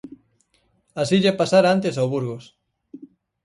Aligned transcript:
Así 1.01 1.15
lle 1.23 1.37
pasara 1.39 1.69
antes 1.75 1.95
ao 1.95 2.11
Burgos. 2.13 2.45